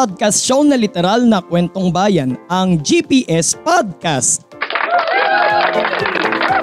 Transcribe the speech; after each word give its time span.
podcast 0.00 0.40
show 0.48 0.64
na 0.64 0.80
literal 0.80 1.28
na 1.28 1.44
kwentong 1.44 1.92
bayan, 1.92 2.32
ang 2.48 2.80
GPS 2.80 3.52
Podcast. 3.52 4.48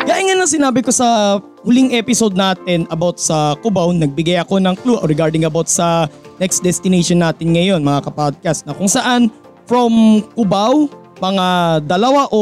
Kaya 0.09 0.21
nga 0.25 0.33
na 0.33 0.49
sinabi 0.49 0.81
ko 0.81 0.89
sa 0.89 1.37
huling 1.61 1.93
episode 1.93 2.33
natin 2.33 2.89
about 2.89 3.21
sa 3.21 3.53
Cubao, 3.61 3.93
nagbigay 3.93 4.41
ako 4.41 4.57
ng 4.57 4.73
clue 4.81 4.97
regarding 5.05 5.45
about 5.45 5.69
sa 5.69 6.09
next 6.41 6.65
destination 6.65 7.21
natin 7.21 7.53
ngayon 7.53 7.85
mga 7.85 8.09
kapodcast 8.09 8.65
na 8.65 8.73
kung 8.73 8.89
saan 8.89 9.29
from 9.69 10.25
Cubao, 10.33 10.89
mga 11.21 11.45
dalawa 11.85 12.25
o, 12.33 12.41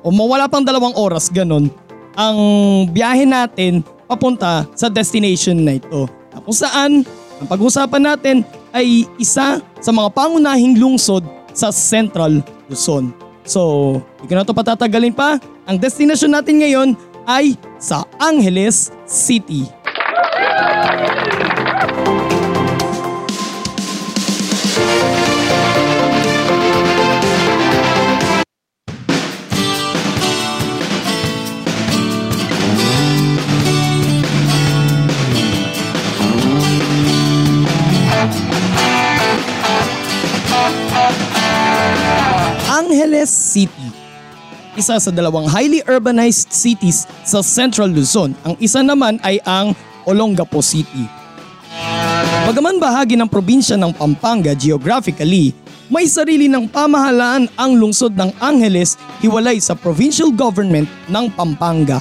o 0.00 0.08
mawala 0.08 0.48
pang 0.48 0.64
dalawang 0.64 0.96
oras 0.96 1.28
ganun, 1.28 1.68
ang 2.16 2.38
biyahe 2.88 3.28
natin 3.28 3.84
papunta 4.08 4.64
sa 4.72 4.88
destination 4.88 5.60
na 5.60 5.76
ito. 5.76 6.08
Kung 6.48 6.56
saan, 6.56 7.04
ang 7.44 7.46
pag-usapan 7.50 8.16
natin 8.16 8.40
ay 8.72 9.04
isa 9.20 9.60
sa 9.82 9.90
mga 9.90 10.14
pangunahing 10.14 10.78
lungsod 10.78 11.26
sa 11.50 11.74
Central 11.74 12.40
Luzon. 12.70 13.10
So, 13.42 13.98
hindi 14.22 14.30
ko 14.30 14.34
na 14.38 14.46
ito 14.46 14.54
patatagalin 14.54 15.12
pa. 15.12 15.42
Ang 15.66 15.76
destination 15.82 16.30
natin 16.30 16.62
ngayon 16.62 16.88
ay 17.26 17.58
sa 17.82 18.06
Angeles 18.22 18.94
City. 19.04 19.66
City. 43.52 43.88
Isa 44.72 44.96
sa 44.96 45.12
dalawang 45.12 45.52
highly 45.52 45.84
urbanized 45.84 46.48
cities 46.48 47.04
sa 47.28 47.44
Central 47.44 47.92
Luzon. 47.92 48.32
Ang 48.48 48.56
isa 48.56 48.80
naman 48.80 49.20
ay 49.20 49.36
ang 49.44 49.76
Olongapo 50.08 50.64
City. 50.64 51.04
Bagaman 52.48 52.80
bahagi 52.80 53.12
ng 53.20 53.28
probinsya 53.28 53.76
ng 53.76 53.92
Pampanga 53.92 54.56
geographically, 54.56 55.52
may 55.92 56.08
sarili 56.08 56.48
ng 56.48 56.72
pamahalaan 56.72 57.52
ang 57.52 57.76
lungsod 57.76 58.16
ng 58.16 58.32
Angeles 58.40 58.96
hiwalay 59.20 59.60
sa 59.60 59.76
provincial 59.76 60.32
government 60.32 60.88
ng 61.12 61.28
Pampanga. 61.36 62.00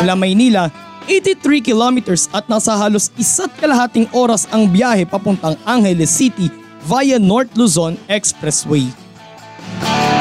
Mula 0.00 0.14
Maynila, 0.14 0.70
83 1.10 1.66
kilometers 1.66 2.30
at 2.30 2.46
nasa 2.46 2.78
halos 2.78 3.10
isa't 3.18 3.50
kalahating 3.58 4.06
oras 4.14 4.46
ang 4.54 4.70
biyahe 4.70 5.02
papuntang 5.02 5.58
Angeles 5.66 6.14
City 6.14 6.46
via 6.86 7.18
North 7.18 7.50
Luzon 7.58 7.98
Expressway. 8.06 9.09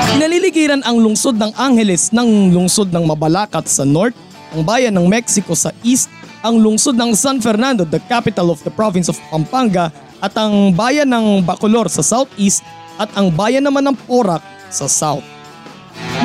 Pinaliligiran 0.10 0.82
ang 0.90 0.98
lungsod 0.98 1.38
ng 1.38 1.54
Angeles 1.54 2.10
ng 2.10 2.50
lungsod 2.50 2.90
ng 2.90 3.06
Mabalacat 3.06 3.70
sa 3.70 3.86
north, 3.86 4.18
ang 4.50 4.66
bayan 4.66 4.90
ng 4.98 5.06
Mexico 5.06 5.54
sa 5.54 5.70
east, 5.86 6.10
ang 6.42 6.58
lungsod 6.58 6.98
ng 6.98 7.14
San 7.14 7.38
Fernando, 7.38 7.86
the 7.86 8.02
capital 8.10 8.50
of 8.50 8.58
the 8.66 8.74
province 8.74 9.06
of 9.06 9.22
Pampanga, 9.30 9.94
at 10.18 10.34
ang 10.34 10.74
bayan 10.74 11.06
ng 11.14 11.46
Bacolor 11.46 11.86
sa 11.94 12.02
southeast 12.02 12.66
at 12.98 13.14
ang 13.14 13.30
bayan 13.30 13.62
naman 13.62 13.86
ng 13.86 13.94
Porac 14.10 14.42
sa 14.74 14.90
south. 14.90 15.22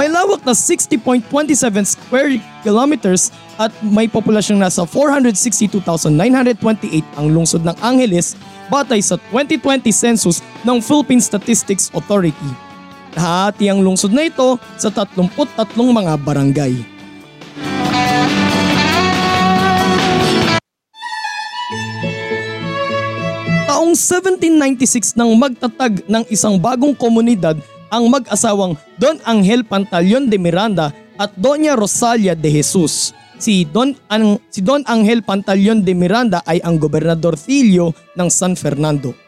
May 0.00 0.09
lawak 0.09 0.41
na 0.49 0.56
60.27 0.56 1.28
square 1.84 2.41
kilometers 2.65 3.28
at 3.61 3.71
may 3.84 4.09
populasyong 4.09 4.65
nasa 4.65 4.89
462,928 4.89 6.17
ang 7.21 7.27
lungsod 7.28 7.61
ng 7.62 7.77
Angeles 7.84 8.33
batay 8.73 9.05
sa 9.05 9.21
2020 9.28 9.93
census 9.93 10.41
ng 10.65 10.81
Philippine 10.81 11.21
Statistics 11.21 11.93
Authority. 11.93 12.63
Nahati 13.14 13.70
ang 13.70 13.78
lungsod 13.78 14.10
na 14.10 14.26
ito 14.26 14.58
sa 14.75 14.91
33 14.91 15.30
mga 15.78 16.14
barangay. 16.19 16.75
Taong 23.70 23.94
1796 23.94 25.14
nang 25.14 25.30
magtatag 25.38 26.02
ng 26.10 26.25
isang 26.26 26.58
bagong 26.58 26.94
komunidad 26.98 27.54
ang 27.94 28.10
mag-asawang 28.10 28.75
Don 28.98 29.22
Angel 29.22 29.62
Pantaleon 29.62 30.26
de 30.26 30.34
Miranda 30.34 30.91
at 31.14 31.31
Doña 31.38 31.78
Rosalia 31.78 32.34
de 32.34 32.50
Jesus. 32.50 33.14
Si 33.38 33.62
Don, 33.62 33.94
ang, 34.10 34.42
si 34.50 34.58
Don 34.58 34.82
Angel 34.91 35.22
Pantaleon 35.22 35.86
de 35.86 35.94
Miranda 35.94 36.42
ay 36.42 36.58
ang 36.66 36.82
gobernador 36.82 37.38
Filio 37.38 37.94
ng 38.19 38.26
San 38.26 38.58
Fernando. 38.58 39.24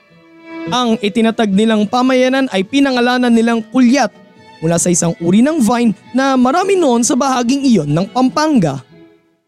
Ang 0.67 0.99
itinatag 0.99 1.55
nilang 1.55 1.87
pamayanan 1.87 2.51
ay 2.51 2.67
pinangalanan 2.67 3.31
nilang 3.31 3.63
kulyat 3.71 4.11
mula 4.59 4.83
sa 4.83 4.91
isang 4.91 5.15
uri 5.23 5.39
ng 5.39 5.63
vine 5.63 5.95
na 6.11 6.35
marami 6.35 6.75
noon 6.75 7.07
sa 7.07 7.15
bahaging 7.15 7.63
iyon 7.63 7.87
ng 7.95 8.11
Pampanga. 8.11 8.83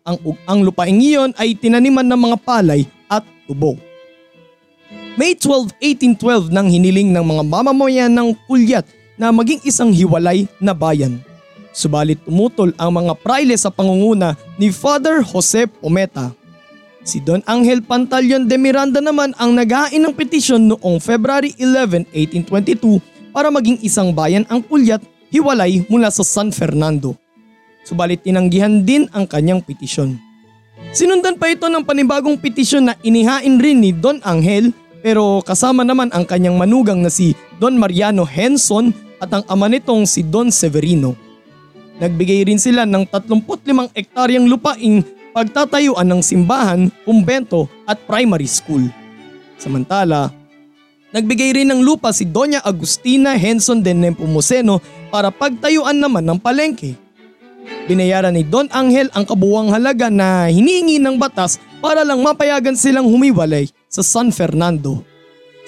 Ang, 0.06 0.38
ang 0.46 0.62
lupaing 0.62 1.02
iyon 1.02 1.34
ay 1.34 1.58
tinaniman 1.58 2.06
ng 2.06 2.20
mga 2.22 2.36
palay 2.38 2.86
at 3.10 3.26
tubo. 3.50 3.74
May 5.18 5.34
12, 5.34 5.74
1812 6.14 6.54
nang 6.54 6.70
hiniling 6.70 7.10
ng 7.10 7.24
mga 7.26 7.42
mamamayan 7.42 8.14
ng 8.14 8.38
kulyat 8.46 8.86
na 9.18 9.34
maging 9.34 9.58
isang 9.66 9.90
hiwalay 9.90 10.46
na 10.62 10.70
bayan. 10.70 11.18
Subalit 11.74 12.22
tumutol 12.22 12.70
ang 12.78 12.94
mga 12.94 13.18
praile 13.18 13.58
sa 13.58 13.74
pangunguna 13.74 14.38
ni 14.54 14.70
Father 14.70 15.26
Jose 15.26 15.66
Pometa 15.66 16.37
Si 17.08 17.24
Don 17.24 17.40
Angel 17.48 17.80
Pantaleon 17.80 18.44
de 18.44 18.60
Miranda 18.60 19.00
naman 19.00 19.32
ang 19.40 19.56
naghain 19.56 19.96
ng 19.96 20.12
petisyon 20.12 20.68
noong 20.68 21.00
February 21.00 21.56
11, 21.56 22.04
1822 22.12 23.32
para 23.32 23.48
maging 23.48 23.80
isang 23.80 24.12
bayan 24.12 24.44
ang 24.52 24.60
kulyat 24.60 25.00
hiwalay 25.32 25.88
mula 25.88 26.12
sa 26.12 26.20
San 26.20 26.52
Fernando. 26.52 27.16
Subalit 27.80 28.20
tinanggihan 28.28 28.84
din 28.84 29.08
ang 29.16 29.24
kanyang 29.24 29.64
petisyon. 29.64 30.20
Sinundan 30.92 31.40
pa 31.40 31.48
ito 31.48 31.64
ng 31.72 31.80
panibagong 31.80 32.36
petisyon 32.36 32.92
na 32.92 32.94
inihain 33.00 33.56
rin 33.56 33.80
ni 33.80 33.88
Don 33.96 34.20
Angel 34.20 34.68
pero 35.00 35.40
kasama 35.40 35.88
naman 35.88 36.12
ang 36.12 36.28
kanyang 36.28 36.60
manugang 36.60 37.00
na 37.00 37.08
si 37.08 37.32
Don 37.56 37.80
Mariano 37.80 38.28
Henson 38.28 38.92
at 39.16 39.32
ang 39.32 39.48
ama 39.48 39.64
nitong 39.64 40.04
si 40.04 40.20
Don 40.28 40.52
Severino. 40.52 41.16
Nagbigay 42.04 42.44
rin 42.44 42.60
sila 42.60 42.84
ng 42.84 43.08
35 43.08 43.96
ektaryang 43.96 44.44
lupaing 44.44 45.00
pagtatayuan 45.32 46.06
ng 46.08 46.22
simbahan, 46.24 46.88
kumbento 47.04 47.68
at 47.84 48.00
primary 48.04 48.48
school. 48.48 48.84
Samantala, 49.58 50.30
nagbigay 51.10 51.58
rin 51.58 51.68
ng 51.72 51.82
lupa 51.82 52.14
si 52.14 52.28
Doña 52.28 52.62
Agustina 52.62 53.34
Henson 53.34 53.82
de 53.82 53.92
Nepomuceno 53.92 54.78
para 55.10 55.32
pagtayuan 55.34 55.98
naman 55.98 56.24
ng 56.24 56.38
palengke. 56.38 56.94
Binayaran 57.88 58.36
ni 58.36 58.44
Don 58.44 58.68
Angel 58.72 59.08
ang 59.12 59.24
kabuwang 59.28 59.72
halaga 59.72 60.08
na 60.08 60.48
hinihingi 60.48 61.00
ng 61.00 61.16
batas 61.16 61.60
para 61.80 62.04
lang 62.04 62.20
mapayagan 62.20 62.76
silang 62.76 63.08
humiwalay 63.08 63.68
sa 63.88 64.00
San 64.04 64.32
Fernando. 64.32 65.04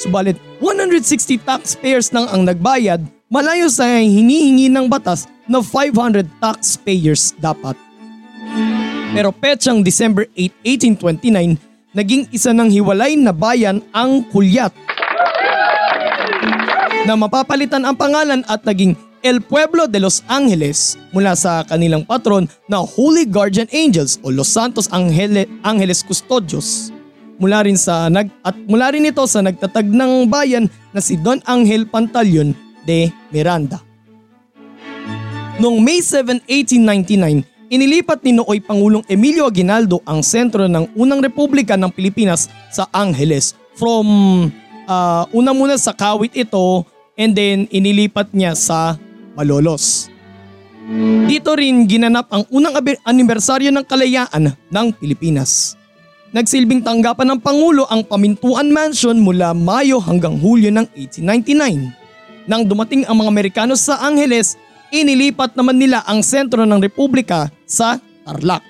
Subalit 0.00 0.36
160 0.64 1.40
taxpayers 1.44 2.08
nang 2.08 2.24
ang 2.28 2.48
nagbayad 2.48 3.04
malayo 3.28 3.68
sa 3.68 3.84
hinihingi 4.00 4.72
ng 4.72 4.88
batas 4.88 5.28
na 5.44 5.60
500 5.60 6.24
taxpayers 6.40 7.36
dapat. 7.36 7.76
Pero 9.10 9.34
petsang 9.34 9.82
December 9.82 10.30
8, 10.38 11.02
1829, 11.02 11.58
naging 11.98 12.30
isa 12.30 12.54
ng 12.54 12.70
hiwalay 12.70 13.18
na 13.18 13.34
bayan 13.34 13.82
ang 13.90 14.22
Kulyat. 14.30 14.70
Na 17.10 17.18
mapapalitan 17.18 17.82
ang 17.82 17.98
pangalan 17.98 18.46
at 18.46 18.62
naging 18.62 18.94
El 19.20 19.42
Pueblo 19.42 19.84
de 19.84 20.00
Los 20.00 20.22
Angeles 20.30 20.96
mula 21.12 21.36
sa 21.36 21.66
kanilang 21.66 22.06
patron 22.06 22.48
na 22.70 22.80
Holy 22.80 23.26
Guardian 23.26 23.68
Angels 23.74 24.16
o 24.22 24.32
Los 24.32 24.48
Santos 24.48 24.88
Angele, 24.94 25.44
Angeles 25.66 26.00
Custodios. 26.06 26.94
Mula 27.36 27.66
rin 27.66 27.76
sa 27.76 28.08
nag 28.08 28.30
at 28.46 28.56
mula 28.64 28.94
rin 28.94 29.10
ito 29.10 29.26
sa 29.26 29.42
nagtatag 29.42 29.90
ng 29.90 30.30
bayan 30.30 30.70
na 30.94 31.02
si 31.02 31.18
Don 31.18 31.42
Angel 31.50 31.84
Pantaleon 31.84 32.54
de 32.86 33.12
Miranda. 33.34 33.82
Noong 35.60 35.82
May 35.84 36.00
7, 36.00 36.40
1899, 36.48 37.44
Inilipat 37.70 38.26
ni 38.26 38.34
Nooy 38.34 38.58
Pangulong 38.58 39.06
Emilio 39.06 39.46
Aguinaldo 39.46 40.02
ang 40.02 40.26
sentro 40.26 40.66
ng 40.66 40.90
unang 40.98 41.22
republika 41.22 41.78
ng 41.78 41.94
Pilipinas 41.94 42.50
sa 42.66 42.90
Angeles 42.90 43.54
from 43.78 44.10
ah, 44.90 45.22
una 45.30 45.54
muna 45.54 45.78
sa 45.78 45.94
Kawit 45.94 46.34
ito 46.34 46.82
and 47.14 47.30
then 47.38 47.70
inilipat 47.70 48.34
niya 48.34 48.58
sa 48.58 48.98
Malolos. 49.38 50.10
Dito 51.30 51.54
rin 51.54 51.86
ginanap 51.86 52.26
ang 52.34 52.42
unang 52.50 52.74
anibersaryo 53.06 53.70
ng 53.70 53.86
kalayaan 53.86 54.50
ng 54.50 54.86
Pilipinas. 54.98 55.78
Nagsilbing 56.34 56.82
tanggapan 56.82 57.38
ng 57.38 57.38
Pangulo 57.38 57.86
ang 57.86 58.02
Pamintuan 58.02 58.74
Mansion 58.74 59.14
mula 59.22 59.54
Mayo 59.54 60.02
hanggang 60.02 60.42
Hulyo 60.42 60.74
ng 60.74 60.90
1899. 60.98 62.50
Nang 62.50 62.66
dumating 62.66 63.06
ang 63.06 63.22
mga 63.22 63.30
Amerikano 63.30 63.78
sa 63.78 64.02
Angeles, 64.02 64.58
inilipat 64.90 65.54
naman 65.54 65.78
nila 65.78 66.02
ang 66.06 66.22
sentro 66.22 66.66
ng 66.66 66.82
Republika 66.82 67.48
sa 67.66 67.98
Tarlac. 68.26 68.62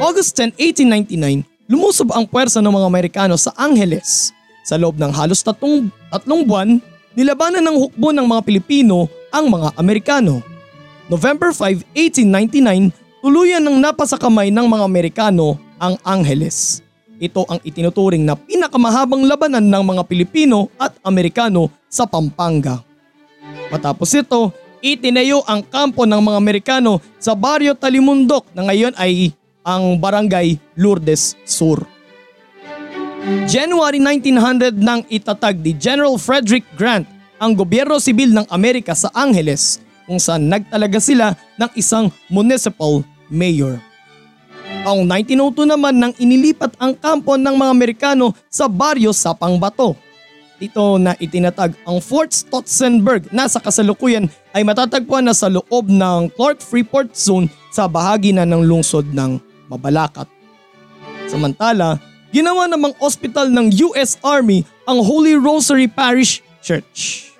August 0.00 0.38
10, 0.38 0.56
1899, 0.56 1.44
lumusob 1.70 2.14
ang 2.14 2.24
puwersa 2.24 2.62
ng 2.62 2.72
mga 2.72 2.86
Amerikano 2.88 3.34
sa 3.36 3.52
Angeles. 3.58 4.32
Sa 4.64 4.78
loob 4.78 4.96
ng 4.96 5.10
halos 5.10 5.42
tatlong, 5.42 5.90
tatlong 6.08 6.42
buwan, 6.46 6.78
nilabanan 7.18 7.62
ng 7.66 7.76
hukbo 7.76 8.14
ng 8.14 8.26
mga 8.26 8.42
Pilipino 8.46 9.10
ang 9.34 9.50
mga 9.50 9.74
Amerikano. 9.76 10.42
November 11.10 11.50
5, 11.50 11.84
1899, 11.92 12.94
tuluyan 13.20 13.62
ng 13.66 13.76
napasakamay 13.82 14.54
ng 14.54 14.66
mga 14.66 14.84
Amerikano 14.86 15.58
ang 15.82 15.98
Angeles. 16.06 16.86
Ito 17.20 17.44
ang 17.50 17.60
itinuturing 17.60 18.24
na 18.24 18.38
pinakamahabang 18.38 19.28
labanan 19.28 19.66
ng 19.66 19.84
mga 19.84 20.02
Pilipino 20.08 20.72
at 20.80 20.96
Amerikano 21.04 21.68
sa 21.90 22.08
Pampanga. 22.08 22.80
Matapos 23.68 24.08
ito, 24.16 24.54
itinayo 24.80 25.44
ang 25.44 25.64
kampo 25.64 26.08
ng 26.08 26.20
mga 26.20 26.36
Amerikano 26.40 26.98
sa 27.20 27.36
Barrio 27.36 27.76
Talimundok 27.76 28.48
na 28.56 28.68
ngayon 28.68 28.96
ay 28.96 29.32
ang 29.60 30.00
Barangay 30.00 30.56
Lourdes 30.76 31.36
Sur. 31.44 31.84
January 33.44 34.00
1900 34.00 34.80
nang 34.80 35.04
itatag 35.12 35.60
ni 35.60 35.76
General 35.76 36.16
Frederick 36.16 36.64
Grant 36.74 37.04
ang 37.36 37.52
gobyerno 37.52 38.00
sibil 38.00 38.32
ng 38.32 38.48
Amerika 38.48 38.96
sa 38.96 39.12
Angeles 39.12 39.80
kung 40.08 40.16
saan 40.16 40.48
nagtalaga 40.48 40.98
sila 40.98 41.36
ng 41.60 41.70
isang 41.76 42.08
municipal 42.32 43.04
mayor. 43.28 43.78
Taong 44.80 45.04
1902 45.04 45.68
naman 45.68 45.94
nang 46.00 46.14
inilipat 46.16 46.72
ang 46.80 46.96
kampo 46.96 47.36
ng 47.36 47.52
mga 47.52 47.70
Amerikano 47.70 48.32
sa 48.48 48.64
baryo 48.64 49.12
sa 49.12 49.36
Pangbato. 49.36 49.92
Dito 50.60 51.00
na 51.00 51.16
itinatag 51.16 51.72
ang 51.88 52.04
Fort 52.04 52.36
Stotzenberg 52.36 53.32
na 53.32 53.48
sa 53.48 53.64
kasalukuyan 53.64 54.28
ay 54.52 54.60
matatagpuan 54.60 55.24
na 55.24 55.32
sa 55.32 55.48
loob 55.48 55.88
ng 55.88 56.28
Clark 56.36 56.60
Freeport 56.60 57.16
Zone 57.16 57.48
sa 57.72 57.88
bahagi 57.88 58.36
na 58.36 58.44
ng 58.44 58.68
lungsod 58.68 59.08
ng 59.08 59.40
Mabalacat. 59.72 60.28
Samantala, 61.32 61.96
ginawa 62.28 62.68
namang 62.68 62.92
ospital 63.00 63.48
ng 63.48 63.72
US 63.88 64.20
Army 64.20 64.60
ang 64.84 65.00
Holy 65.00 65.40
Rosary 65.40 65.88
Parish 65.88 66.44
Church. 66.60 67.32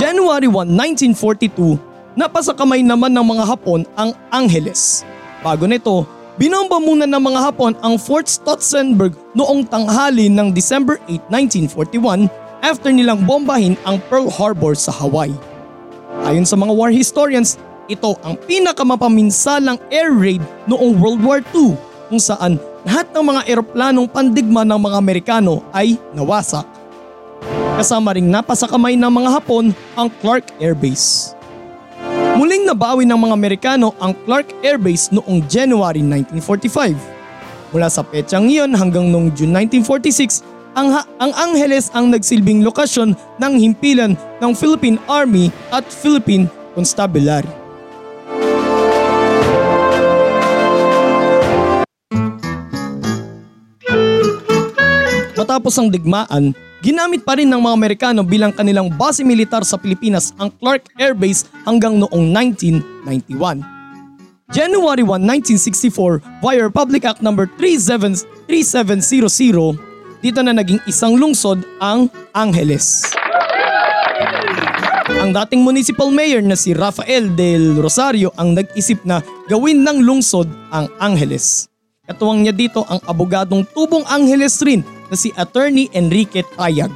January 0.00 0.48
1, 0.48 1.12
1942, 1.12 1.76
napasakamay 2.16 2.80
naman 2.80 3.12
ng 3.12 3.26
mga 3.36 3.44
Hapon 3.44 3.84
ang 4.00 4.16
Angeles. 4.32 5.04
Bago 5.38 5.70
nito, 5.70 6.02
binomba 6.34 6.82
muna 6.82 7.06
ng 7.06 7.22
mga 7.22 7.40
Hapon 7.50 7.78
ang 7.78 7.94
Fort 7.94 8.26
Stotzenberg 8.26 9.14
noong 9.38 9.62
tanghali 9.70 10.26
ng 10.26 10.50
December 10.50 10.98
8, 11.06 11.30
1941 11.30 12.26
after 12.58 12.90
nilang 12.90 13.22
bombahin 13.22 13.78
ang 13.86 14.02
Pearl 14.10 14.26
Harbor 14.26 14.74
sa 14.74 14.90
Hawaii. 14.90 15.34
Ayon 16.26 16.42
sa 16.42 16.58
mga 16.58 16.74
war 16.74 16.90
historians, 16.90 17.54
ito 17.86 18.18
ang 18.26 18.34
pinakamapaminsalang 18.50 19.78
air 19.94 20.10
raid 20.10 20.42
noong 20.66 20.98
World 20.98 21.22
War 21.22 21.40
II 21.54 21.78
kung 22.10 22.18
saan 22.18 22.58
lahat 22.82 23.06
ng 23.14 23.24
mga 23.24 23.40
eroplanong 23.46 24.10
pandigma 24.10 24.66
ng 24.66 24.80
mga 24.80 24.96
Amerikano 24.98 25.62
ay 25.70 25.94
nawasak. 26.18 26.66
Kasama 27.78 28.10
ring 28.10 28.26
napasakamay 28.26 28.98
ng 28.98 29.12
mga 29.12 29.38
Hapon 29.38 29.70
ang 29.94 30.10
Clark 30.18 30.50
Air 30.58 30.74
Base. 30.74 31.37
Muling 32.38 32.70
nabawi 32.70 33.02
ng 33.02 33.18
mga 33.18 33.34
Amerikano 33.34 33.98
ang 33.98 34.14
Clark 34.22 34.62
Air 34.62 34.78
Base 34.78 35.10
noong 35.10 35.42
January 35.50 36.06
1945. 36.06 36.94
Mula 37.74 37.90
sa 37.90 38.06
petsang 38.06 38.46
iyon 38.46 38.78
hanggang 38.78 39.10
noong 39.10 39.34
June 39.34 39.50
1946, 39.50 40.46
ang, 40.78 40.94
ha- 40.94 41.08
ang 41.18 41.34
Angeles 41.34 41.90
ang 41.90 42.14
nagsilbing 42.14 42.62
lokasyon 42.62 43.18
ng 43.42 43.52
himpilan 43.58 44.14
ng 44.38 44.52
Philippine 44.54 45.02
Army 45.10 45.50
at 45.74 45.82
Philippine 45.90 46.46
Constabulary. 46.78 47.50
Matapos 55.34 55.74
ang 55.74 55.90
digmaan, 55.90 56.54
ginamit 56.82 57.26
pa 57.26 57.38
rin 57.38 57.50
ng 57.50 57.58
mga 57.58 57.74
Amerikano 57.74 58.20
bilang 58.22 58.54
kanilang 58.54 58.90
base 58.92 59.26
militar 59.26 59.66
sa 59.66 59.78
Pilipinas 59.78 60.34
ang 60.38 60.52
Clark 60.62 60.90
Air 60.98 61.14
Base 61.14 61.46
hanggang 61.66 61.98
noong 61.98 62.24
1991. 62.34 63.78
January 64.48 65.04
1, 65.04 65.20
1964 65.60 66.40
via 66.40 66.64
Republic 66.64 67.04
Act 67.04 67.20
No. 67.20 67.36
37 67.36 68.24
3700, 68.48 70.24
dito 70.24 70.40
na 70.40 70.56
naging 70.56 70.80
isang 70.88 71.20
lungsod 71.20 71.60
ang 71.84 72.08
Angeles. 72.32 73.12
Ang 75.18 75.36
dating 75.36 75.60
municipal 75.60 76.08
mayor 76.08 76.40
na 76.40 76.56
si 76.56 76.72
Rafael 76.72 77.28
del 77.36 77.76
Rosario 77.76 78.32
ang 78.40 78.56
nag-isip 78.56 79.04
na 79.04 79.20
gawin 79.52 79.84
ng 79.84 80.00
lungsod 80.00 80.48
ang 80.72 80.88
Angeles. 80.96 81.68
Katuwang 82.08 82.40
niya 82.40 82.56
dito 82.56 82.88
ang 82.88 83.04
abogadong 83.04 83.68
tubong 83.68 84.00
Angeles 84.08 84.56
rin 84.64 84.80
na 85.12 85.14
si 85.14 85.28
Attorney 85.36 85.92
Enrique 85.92 86.40
Tayag. 86.56 86.88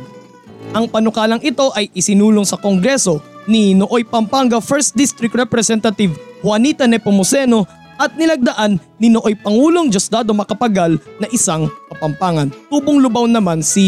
Ang 0.73 0.89
panukalang 0.89 1.45
ito 1.45 1.69
ay 1.77 1.93
isinulong 1.93 2.49
sa 2.49 2.57
Kongreso 2.57 3.21
ni 3.45 3.77
Nooy 3.77 4.09
Pampanga 4.09 4.57
1st 4.57 4.97
District 4.97 5.37
Representative 5.37 6.17
Juanita 6.41 6.89
Nepomuceno 6.89 7.69
at 8.01 8.17
nilagdaan 8.17 8.81
ni 8.97 9.13
Nooy 9.13 9.37
Pangulong 9.37 9.93
Diosdado 9.93 10.33
Macapagal 10.33 10.97
na 11.21 11.29
isang 11.29 11.69
kapampangan. 11.93 12.49
Tubong 12.73 13.05
lubaw 13.05 13.29
naman 13.29 13.61
si 13.61 13.85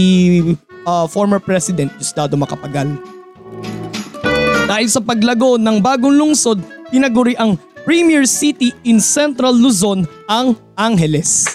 uh, 0.85 1.09
former 1.09 1.41
President 1.41 1.88
Diosdado 1.97 2.37
Macapagal. 2.37 2.93
Dahil 4.69 4.88
sa 4.93 5.00
paglago 5.00 5.56
ng 5.56 5.81
bagong 5.81 6.12
lungsod, 6.12 6.61
tinaguri 6.93 7.32
ang 7.41 7.56
Premier 7.85 8.25
City 8.25 8.73
in 8.89 8.97
Central 8.97 9.53
Luzon 9.53 10.09
ang 10.25 10.57
Angeles. 10.73 11.53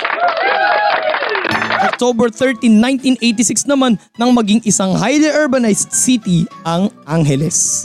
October 1.81 2.29
13, 2.29 2.69
1986 3.17 3.65
naman 3.65 3.97
nang 4.13 4.37
maging 4.37 4.61
isang 4.61 4.93
highly 4.93 5.25
urbanized 5.25 5.89
city 5.89 6.45
ang 6.69 6.93
Angeles. 7.09 7.81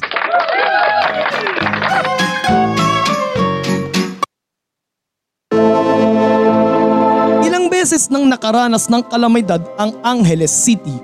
Ilang 7.49 7.73
beses 7.73 8.13
nang 8.13 8.29
nakaranas 8.29 8.93
ng 8.93 9.09
kalamidad 9.09 9.65
ang 9.81 9.97
Angeles 10.05 10.53
City. 10.53 11.01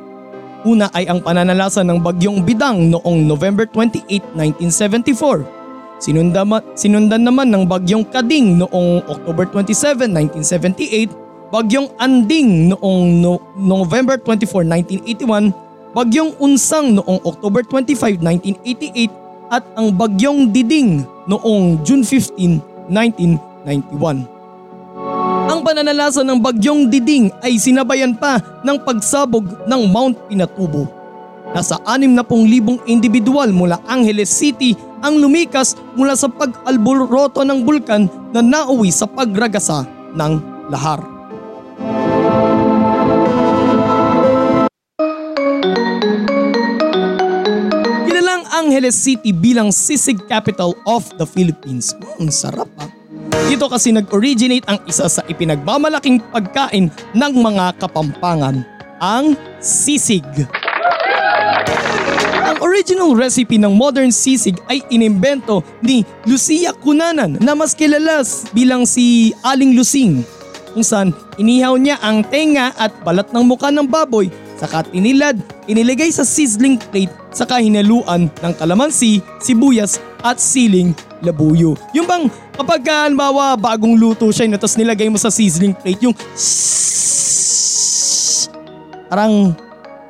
Una 0.68 0.92
ay 0.92 1.08
ang 1.08 1.24
pananalasa 1.24 1.80
ng 1.80 2.04
bagyong 2.04 2.44
Bidang 2.44 2.92
noong 2.92 3.24
November 3.24 3.64
28, 3.64 4.36
1974. 4.36 5.59
Sinundan, 6.00 6.48
sinundan 6.72 7.28
naman 7.28 7.52
ng 7.52 7.68
bagyong 7.68 8.08
Kading 8.08 8.56
noong 8.56 9.04
October 9.04 9.44
27, 9.52 10.08
1978 10.08 11.30
Bagyong 11.50 11.90
Anding 11.98 12.70
noong 12.70 13.18
no- 13.18 13.42
November 13.58 14.14
24, 14.14 14.62
1981, 15.02 15.50
Bagyong 15.90 16.38
Unsang 16.38 16.94
noong 16.94 17.18
October 17.26 17.66
25, 17.66 18.22
1988 18.22 19.10
at 19.50 19.66
ang 19.74 19.90
Bagyong 19.90 20.54
Diding 20.54 21.02
noong 21.26 21.82
June 21.82 22.06
15, 22.06 22.62
1991. 22.86 24.30
Ang 25.50 25.60
pananalasa 25.66 26.22
ng 26.22 26.38
Bagyong 26.38 26.86
Diding 26.86 27.34
ay 27.42 27.58
sinabayan 27.58 28.14
pa 28.14 28.38
ng 28.62 28.78
pagsabog 28.86 29.66
ng 29.66 29.82
Mount 29.90 30.30
Pinatubo. 30.30 30.99
Nasa 31.50 31.82
60,000 31.82 32.86
individual 32.86 33.50
mula 33.50 33.82
Angeles 33.90 34.30
City 34.30 34.78
ang 35.02 35.18
lumikas 35.18 35.74
mula 35.98 36.14
sa 36.14 36.30
pag-alboroto 36.30 37.42
ng 37.42 37.66
bulkan 37.66 38.06
na 38.30 38.38
nauwi 38.38 38.94
sa 38.94 39.10
pagragasa 39.10 39.82
ng 40.14 40.32
lahar. 40.70 41.02
Kilalang 48.06 48.46
Angeles 48.54 48.94
City 48.94 49.34
bilang 49.34 49.74
sisig 49.74 50.22
capital 50.30 50.78
of 50.86 51.02
the 51.18 51.26
Philippines. 51.26 51.98
Mm, 52.22 52.30
sarap 52.30 52.70
ah. 52.78 52.86
Dito 53.50 53.66
kasi 53.66 53.90
nag-originate 53.90 54.62
ang 54.70 54.78
isa 54.86 55.10
sa 55.10 55.26
ipinagmamalaking 55.26 56.22
pagkain 56.30 56.86
ng 57.18 57.32
mga 57.34 57.82
kapampangan, 57.82 58.62
ang 59.02 59.34
sisig. 59.58 60.22
Ang 60.30 60.59
original 62.70 63.18
recipe 63.18 63.58
ng 63.58 63.74
modern 63.74 64.14
sisig 64.14 64.54
ay 64.70 64.78
inimbento 64.94 65.66
ni 65.82 66.06
Lucia 66.22 66.70
Cunanan 66.70 67.34
na 67.42 67.58
mas 67.58 67.74
kilala 67.74 68.22
bilang 68.54 68.86
si 68.86 69.34
Aling 69.42 69.74
Lusing 69.74 70.22
kung 70.70 70.86
saan 70.86 71.10
inihaw 71.34 71.74
niya 71.74 71.98
ang 71.98 72.22
tenga 72.22 72.70
at 72.78 72.94
balat 73.02 73.26
ng 73.34 73.42
muka 73.42 73.74
ng 73.74 73.90
baboy 73.90 74.30
saka 74.54 74.86
tinilad, 74.86 75.34
inilagay 75.66 76.14
sa 76.14 76.22
sizzling 76.22 76.78
plate 76.78 77.10
saka 77.34 77.58
hinaluan 77.58 78.30
ng 78.30 78.52
kalamansi, 78.54 79.18
sibuyas 79.42 79.98
at 80.20 80.36
siling 80.36 80.94
labuyo. 81.24 81.74
Yung 81.96 82.06
bang 82.06 82.30
kapag 82.54 82.86
halimbawa 82.86 83.58
bagong 83.58 83.98
luto 83.98 84.30
siya 84.30 84.46
tapos 84.54 84.78
nilagay 84.78 85.10
mo 85.10 85.18
sa 85.18 85.32
sizzling 85.32 85.74
plate 85.74 86.06
yung 86.06 86.14
parang 89.10 89.58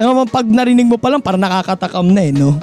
ano, 0.01 0.25
pag 0.25 0.49
narinig 0.49 0.89
mo 0.89 0.97
pa 0.97 1.13
lang 1.13 1.21
parang 1.21 1.45
nakakatakam 1.45 2.09
na 2.09 2.25
eh 2.25 2.33
no? 2.33 2.57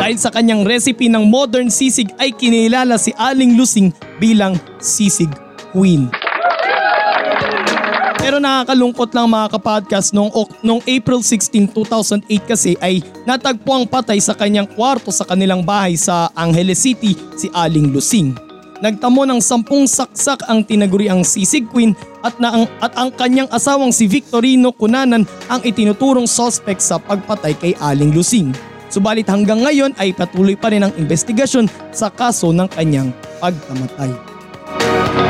Dahil 0.00 0.16
sa 0.16 0.32
kanyang 0.32 0.64
recipe 0.64 1.12
ng 1.12 1.28
modern 1.28 1.68
sisig 1.68 2.08
ay 2.16 2.32
kinilala 2.32 2.96
si 2.96 3.12
Aling 3.12 3.60
Lusing 3.60 3.92
bilang 4.16 4.56
sisig 4.80 5.28
queen. 5.76 6.08
Pero 8.16 8.40
nakakalungkot 8.40 9.12
lang 9.12 9.28
mga 9.28 9.52
kapodcast 9.52 10.16
nung, 10.16 10.32
nung 10.64 10.80
April 10.88 11.20
16, 11.20 11.72
2008 11.76 12.24
kasi 12.48 12.72
ay 12.80 13.04
natagpo 13.28 13.76
ang 13.76 13.84
patay 13.84 14.16
sa 14.20 14.32
kanyang 14.32 14.68
kwarto 14.72 15.12
sa 15.12 15.28
kanilang 15.28 15.60
bahay 15.60 15.96
sa 15.96 16.32
Angeles 16.32 16.80
City 16.80 17.12
si 17.36 17.52
Aling 17.52 17.92
Lusing. 17.92 18.47
Nagtamo 18.78 19.26
ng 19.26 19.42
sampung 19.42 19.90
saksak 19.90 20.46
ang 20.46 20.62
tinaguriang 20.62 21.26
sisig 21.26 21.66
queen 21.66 21.98
at, 22.22 22.38
na 22.38 22.54
ang, 22.54 22.64
at 22.78 22.94
ang 22.94 23.10
kanyang 23.10 23.50
asawang 23.50 23.90
si 23.90 24.06
Victorino 24.06 24.70
Cunanan 24.70 25.26
ang 25.50 25.60
itinuturong 25.66 26.30
suspect 26.30 26.78
sa 26.78 27.02
pagpatay 27.02 27.58
kay 27.58 27.72
Aling 27.82 28.14
Lusing. 28.14 28.54
Subalit 28.86 29.26
hanggang 29.26 29.66
ngayon 29.66 29.98
ay 29.98 30.14
patuloy 30.14 30.54
pa 30.54 30.70
rin 30.70 30.86
ang 30.86 30.94
investigasyon 30.94 31.66
sa 31.90 32.06
kaso 32.06 32.54
ng 32.54 32.70
kanyang 32.70 33.10
pagkamatay. 33.42 34.14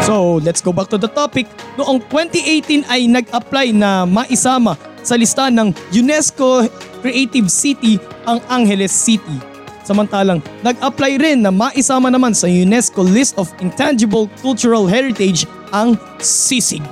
So 0.05 0.45
let's 0.45 0.61
go 0.61 0.77
back 0.77 0.93
to 0.93 1.01
the 1.01 1.09
topic. 1.09 1.49
Noong 1.81 2.05
2018 2.13 2.85
ay 2.85 3.09
nag-apply 3.09 3.73
na 3.73 4.05
maisama 4.05 4.77
sa 5.01 5.17
listahan 5.17 5.57
ng 5.57 5.69
UNESCO 5.97 6.69
Creative 7.01 7.49
City 7.49 7.97
ang 8.29 8.45
Angeles 8.53 8.93
City. 8.93 9.48
Samantalang 9.89 10.45
nag-apply 10.61 11.17
rin 11.17 11.41
na 11.41 11.49
maisama 11.49 12.13
naman 12.13 12.37
sa 12.37 12.45
UNESCO 12.45 13.01
List 13.01 13.41
of 13.41 13.49
Intangible 13.65 14.29
Cultural 14.45 14.85
Heritage 14.85 15.49
ang 15.73 15.97
Sisig. 16.21 16.85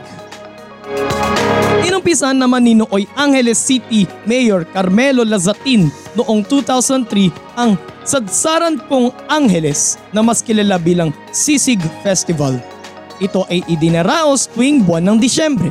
Inumpisahan 1.84 2.40
naman 2.40 2.64
ni 2.64 2.72
Nooy 2.72 3.04
Angeles 3.20 3.60
City 3.60 4.08
Mayor 4.24 4.64
Carmelo 4.72 5.28
Lazatin 5.28 5.92
noong 6.16 6.40
2003 6.48 7.28
ang 7.60 7.76
Sadsaran 8.00 8.80
Pong 8.88 9.12
Angeles 9.28 10.00
na 10.16 10.24
mas 10.24 10.40
kilala 10.40 10.80
bilang 10.80 11.12
Sisig 11.36 11.84
Festival. 12.00 12.56
Ito 13.20 13.44
ay 13.52 13.60
idinaraos 13.68 14.48
tuwing 14.56 14.80
buwan 14.80 15.04
ng 15.04 15.18
Disyembre. 15.20 15.68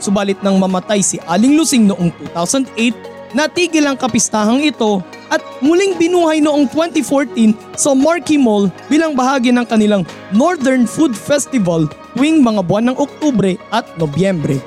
Subalit 0.00 0.40
nang 0.40 0.56
mamatay 0.56 1.04
si 1.04 1.20
Aling 1.28 1.60
Lusing 1.60 1.92
noong 1.92 2.08
2008, 2.32 3.36
natigil 3.36 3.84
ang 3.84 4.00
kapistahang 4.00 4.64
ito 4.64 5.04
at 5.32 5.40
muling 5.64 5.96
binuhay 5.96 6.40
noong 6.42 6.68
2014 6.72 7.54
sa 7.78 7.92
Marquee 7.96 8.40
Mall 8.40 8.68
bilang 8.90 9.16
bahagi 9.16 9.52
ng 9.52 9.64
kanilang 9.64 10.02
Northern 10.34 10.84
Food 10.88 11.14
Festival 11.14 11.88
tuwing 12.16 12.40
mga 12.40 12.64
buwan 12.64 12.92
ng 12.92 12.96
Oktubre 12.96 13.56
at 13.70 13.84
Nobyembre. 13.96 14.58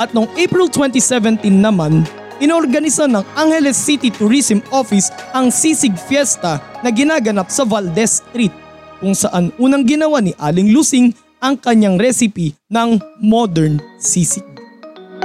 At 0.00 0.16
noong 0.16 0.32
April 0.36 0.66
2017 0.72 1.44
naman, 1.52 2.08
inorganisa 2.40 3.04
ng 3.04 3.22
Angeles 3.36 3.76
City 3.76 4.08
Tourism 4.08 4.64
Office 4.72 5.12
ang 5.36 5.52
Sisig 5.52 5.92
Fiesta 5.94 6.58
na 6.80 6.88
ginaganap 6.88 7.52
sa 7.52 7.68
Valdez 7.68 8.24
Street 8.24 8.52
kung 8.98 9.12
saan 9.12 9.52
unang 9.60 9.84
ginawa 9.84 10.20
ni 10.20 10.32
Aling 10.40 10.72
Lusing 10.72 11.12
ang 11.40 11.56
kanyang 11.56 11.96
recipe 11.96 12.52
ng 12.68 13.00
modern 13.20 13.80
sisig. 13.96 14.49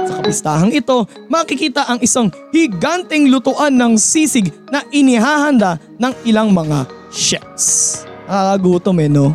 Sa 0.04 0.12
kapistahang 0.20 0.72
ito, 0.74 1.08
makikita 1.30 1.88
ang 1.88 2.02
isang 2.04 2.28
higanteng 2.52 3.32
lutuan 3.32 3.72
ng 3.72 3.96
sisig 3.96 4.52
na 4.68 4.84
inihahanda 4.92 5.80
ng 5.96 6.12
ilang 6.28 6.52
mga 6.52 6.84
chefs. 7.08 8.04
Nakakagutom 8.28 8.96
eh 9.00 9.08
no? 9.08 9.32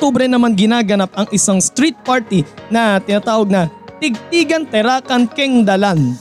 Oktubre 0.00 0.24
naman 0.24 0.58
ginaganap 0.58 1.12
ang 1.12 1.28
isang 1.30 1.62
street 1.62 1.94
party 2.02 2.42
na 2.66 2.98
tinatawag 2.98 3.46
na 3.46 3.68
Tigtigan 4.02 4.66
Terakan 4.66 5.28
Keng 5.28 5.62
Dalan. 5.62 6.18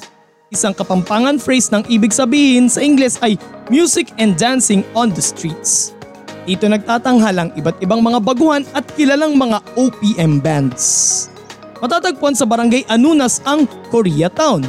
Isang 0.54 0.78
kapampangan 0.78 1.42
phrase 1.42 1.74
ng 1.74 1.88
ibig 1.90 2.14
sabihin 2.14 2.70
sa 2.70 2.84
Ingles 2.84 3.18
ay 3.24 3.40
music 3.72 4.14
and 4.22 4.38
dancing 4.38 4.86
on 4.94 5.10
the 5.16 5.24
streets. 5.24 5.98
Dito 6.50 6.65
nagtatanghal 6.65 7.36
ang 7.38 7.50
iba't 7.53 7.77
ibang 7.77 8.01
mga 8.01 8.25
baguhan 8.25 8.65
at 8.74 8.82
kilalang 8.98 9.38
mga 9.38 9.62
OPM 9.77 10.41
bands. 10.41 11.29
Matatagpuan 11.77 12.34
sa 12.34 12.50
barangay 12.50 12.89
Anunas 12.89 13.38
ang 13.46 13.70
Koreatown. 13.94 14.65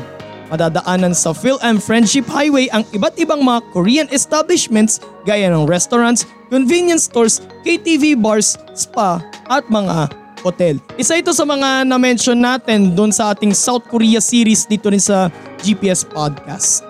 Madadaanan 0.52 1.16
sa 1.16 1.32
Phil 1.32 1.56
and 1.64 1.80
Friendship 1.80 2.28
Highway 2.28 2.68
ang 2.68 2.84
iba't 2.92 3.16
ibang 3.16 3.40
mga 3.40 3.64
Korean 3.72 4.08
establishments 4.12 5.00
gaya 5.24 5.48
ng 5.48 5.64
restaurants, 5.64 6.28
convenience 6.52 7.08
stores, 7.08 7.40
KTV 7.64 8.12
bars, 8.12 8.60
spa 8.76 9.24
at 9.48 9.64
mga 9.72 10.12
hotel. 10.44 10.76
Isa 11.00 11.16
ito 11.16 11.32
sa 11.32 11.48
mga 11.48 11.88
na-mention 11.88 12.36
natin 12.36 12.92
doon 12.92 13.08
sa 13.08 13.32
ating 13.32 13.56
South 13.56 13.88
Korea 13.88 14.20
series 14.20 14.68
dito 14.68 14.92
rin 14.92 15.00
sa 15.00 15.32
GPS 15.64 16.04
Podcast. 16.04 16.84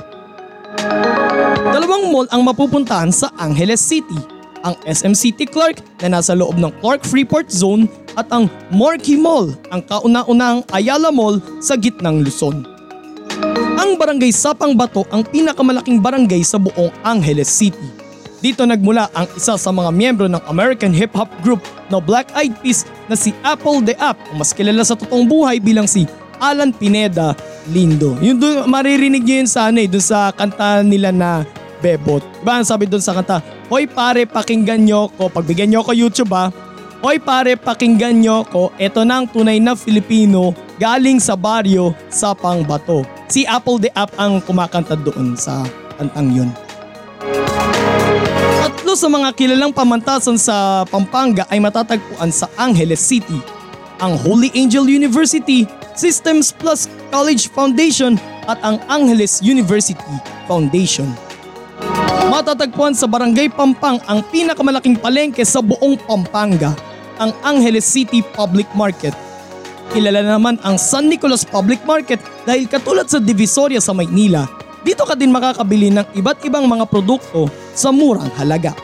Dalawang 1.71 2.11
mall 2.11 2.27
ang 2.35 2.43
mapupuntahan 2.43 3.15
sa 3.15 3.31
Angeles 3.39 3.79
City. 3.79 4.40
Ang 4.61 4.77
SM 4.85 5.17
City 5.17 5.49
Clark 5.49 5.81
na 6.05 6.21
nasa 6.21 6.37
loob 6.37 6.61
ng 6.61 6.73
Clark 6.85 7.09
Freeport 7.09 7.49
Zone 7.49 7.89
at 8.21 8.29
ang 8.29 8.53
Marquee 8.69 9.17
Mall, 9.17 9.57
ang 9.73 9.81
kauna-unahang 9.81 10.61
Ayala 10.77 11.09
Mall 11.09 11.41
sa 11.65 11.81
gitnang 11.81 12.21
Luzon. 12.21 12.69
Ang 13.81 13.97
barangay 13.97 14.29
Sapang 14.29 14.77
Bato 14.77 15.09
ang 15.09 15.25
pinakamalaking 15.25 16.05
barangay 16.05 16.45
sa 16.45 16.61
buong 16.61 16.93
Angeles 17.01 17.49
City 17.49 18.01
dito 18.41 18.65
nagmula 18.65 19.13
ang 19.13 19.29
isa 19.37 19.61
sa 19.61 19.69
mga 19.69 19.93
miyembro 19.93 20.25
ng 20.25 20.41
American 20.49 20.97
hip-hop 20.97 21.29
group 21.45 21.61
na 21.93 22.01
Black 22.01 22.33
Eyed 22.33 22.57
Peas 22.65 22.89
na 23.05 23.13
si 23.13 23.37
Apple 23.45 23.85
the 23.85 23.93
App 24.01 24.17
o 24.33 24.41
mas 24.41 24.57
kilala 24.57 24.81
sa 24.81 24.97
totoong 24.97 25.29
buhay 25.29 25.61
bilang 25.61 25.85
si 25.85 26.09
Alan 26.41 26.73
Pineda 26.73 27.37
Lindo. 27.69 28.17
Yung 28.25 28.41
doon 28.41 28.65
maririnig 28.65 29.21
niyo 29.21 29.45
yun 29.45 29.49
sa 29.49 29.69
ano 29.69 29.85
eh, 29.85 29.89
doon 29.89 30.01
sa 30.01 30.33
kanta 30.33 30.81
nila 30.81 31.13
na 31.13 31.45
Bebot. 31.81 32.23
Diba 32.41 32.61
sabi 32.63 32.87
doon 32.87 33.03
sa 33.03 33.17
kanta, 33.17 33.41
Hoy 33.73 33.89
pare 33.89 34.29
pakinggan 34.29 34.85
nyo 34.85 35.09
ko, 35.17 35.33
pagbigyan 35.33 35.73
nyo 35.73 35.81
ko 35.83 35.93
YouTube 35.97 36.33
ha. 36.37 36.53
Hoy 37.01 37.17
pare 37.17 37.57
pakinggan 37.57 38.21
nyo 38.21 38.45
ko, 38.45 38.71
eto 38.77 39.09
na 39.09 39.25
ang 39.25 39.27
tunay 39.27 39.57
na 39.57 39.73
Filipino 39.73 40.53
galing 40.77 41.17
sa 41.17 41.33
baryo 41.33 41.97
sa 42.13 42.37
Pangbato. 42.37 43.09
Si 43.31 43.49
Apple 43.49 43.81
the 43.81 43.91
App 43.97 44.13
ang 44.21 44.45
kumakanta 44.45 45.01
doon 45.01 45.33
sa 45.33 45.65
kantang 45.97 46.29
yun. 46.33 46.51
Tatlo 48.61 48.93
sa 48.93 49.09
mga 49.09 49.33
kilalang 49.39 49.73
pamantasan 49.73 50.37
sa 50.37 50.85
Pampanga 50.89 51.49
ay 51.49 51.63
matatagpuan 51.63 52.35
sa 52.35 52.51
Angeles 52.61 53.01
City. 53.01 53.39
Ang 54.03 54.17
Holy 54.21 54.53
Angel 54.57 54.89
University, 54.89 55.65
Systems 55.97 56.53
Plus 56.53 56.89
College 57.13 57.49
Foundation 57.53 58.17
at 58.45 58.59
ang 58.67 58.83
Angeles 58.89 59.45
University 59.45 60.17
Foundation. 60.51 61.09
Matatagpuan 62.11 62.99
sa 62.99 63.07
Barangay 63.07 63.47
Pampang 63.55 64.03
ang 64.11 64.27
pinakamalaking 64.35 64.99
palengke 64.99 65.47
sa 65.47 65.63
buong 65.63 65.95
Pampanga, 66.03 66.75
ang 67.23 67.31
Angeles 67.47 67.87
City 67.87 68.19
Public 68.35 68.67
Market. 68.75 69.15
Kilala 69.95 70.27
naman 70.27 70.59
ang 70.67 70.75
San 70.75 71.07
Nicolas 71.07 71.47
Public 71.47 71.87
Market 71.87 72.19
dahil 72.43 72.67
katulad 72.67 73.07
sa 73.07 73.23
Divisoria 73.23 73.79
sa 73.79 73.95
Maynila, 73.95 74.51
dito 74.83 75.07
ka 75.07 75.15
din 75.15 75.31
makakabili 75.31 75.95
ng 75.95 76.17
iba't 76.19 76.43
ibang 76.43 76.67
mga 76.67 76.89
produkto 76.91 77.47
sa 77.77 77.95
murang 77.95 78.33
halaga. 78.35 78.75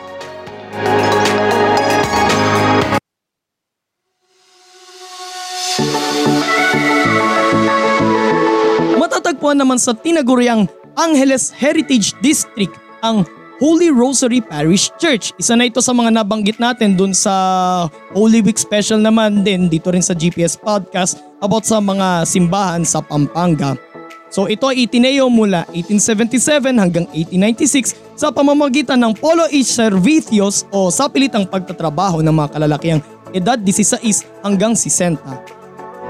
Matatagpuan 8.95 9.59
naman 9.59 9.81
sa 9.81 9.91
tinaguriang 9.91 10.69
Angeles 10.95 11.51
Heritage 11.51 12.15
District 12.21 12.86
ang 13.01 13.25
Holy 13.57 13.89
Rosary 13.89 14.37
Parish 14.37 14.93
Church. 15.01 15.33
Isa 15.41 15.57
na 15.57 15.65
ito 15.65 15.81
sa 15.81 15.89
mga 15.89 16.13
nabanggit 16.13 16.61
natin 16.61 16.93
dun 16.93 17.13
sa 17.13 17.33
Holy 18.13 18.45
Week 18.45 18.57
special 18.57 19.01
naman 19.01 19.41
din 19.41 19.65
dito 19.65 19.89
rin 19.89 20.05
sa 20.05 20.13
GPS 20.13 20.53
podcast 20.53 21.17
about 21.41 21.65
sa 21.65 21.81
mga 21.81 22.25
simbahan 22.29 22.85
sa 22.85 23.01
Pampanga. 23.01 23.73
So 24.29 24.45
ito 24.45 24.69
ay 24.69 24.85
itineo 24.85 25.31
mula 25.31 25.65
1877 25.73 26.77
hanggang 26.77 27.05
1896 27.09 27.97
sa 28.13 28.29
pamamagitan 28.29 28.99
ng 29.01 29.17
Polo 29.17 29.49
H. 29.49 29.73
Servicios 29.73 30.67
o 30.69 30.93
sapilitang 30.93 31.47
pagtatrabaho 31.47 32.21
ng 32.21 32.33
mga 32.35 32.49
kalalakiang 32.53 33.01
edad 33.33 33.57
16 33.57 34.45
hanggang 34.45 34.77
60. 34.77 35.17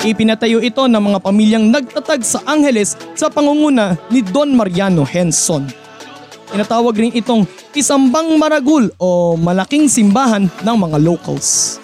Ipinatayo 0.04 0.62
ito 0.62 0.86
ng 0.86 1.02
mga 1.02 1.20
pamilyang 1.24 1.66
nagtatag 1.74 2.22
sa 2.22 2.44
Angeles 2.46 3.00
sa 3.18 3.32
pangunguna 3.34 3.98
ni 4.14 4.22
Don 4.22 4.54
Mariano 4.54 5.02
Henson. 5.02 5.87
Tinatawag 6.48 6.96
rin 6.96 7.12
itong 7.12 7.44
isambang 7.76 8.32
maragul 8.40 8.88
o 8.96 9.36
malaking 9.36 9.92
simbahan 9.92 10.48
ng 10.64 10.78
mga 10.80 10.98
locals. 11.04 11.80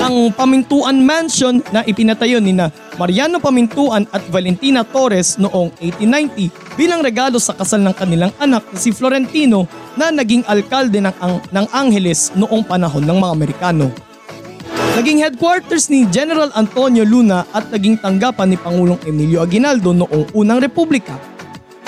Ang 0.00 0.32
Pamintuan 0.32 1.04
Mansion 1.04 1.60
na 1.68 1.84
ipinatayo 1.84 2.40
ni 2.40 2.56
na 2.56 2.72
Mariano 2.96 3.36
Pamintuan 3.36 4.08
at 4.08 4.24
Valentina 4.32 4.80
Torres 4.80 5.36
noong 5.36 5.68
1890 5.76 6.80
bilang 6.80 7.04
regalo 7.04 7.36
sa 7.36 7.52
kasal 7.52 7.84
ng 7.84 7.92
kanilang 7.92 8.32
anak 8.40 8.64
na 8.72 8.78
si 8.80 8.88
Florentino 8.90 9.68
na 10.00 10.08
naging 10.08 10.48
alkalde 10.48 10.96
ng, 10.96 11.12
ang, 11.20 11.44
ng 11.52 11.66
Angeles 11.76 12.32
noong 12.32 12.64
panahon 12.64 13.04
ng 13.04 13.18
mga 13.20 13.34
Amerikano. 13.36 13.86
Naging 14.96 15.22
headquarters 15.22 15.92
ni 15.92 16.08
General 16.10 16.50
Antonio 16.56 17.04
Luna 17.04 17.46
at 17.54 17.68
naging 17.70 18.00
tanggapan 18.00 18.50
ni 18.50 18.58
Pangulong 18.58 18.98
Emilio 19.04 19.44
Aguinaldo 19.44 19.94
noong 19.94 20.34
unang 20.34 20.58
republika. 20.58 21.37